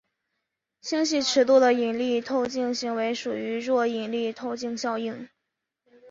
[0.81, 5.29] 星系尺度的引力透镜行为属于弱引力透镜效应。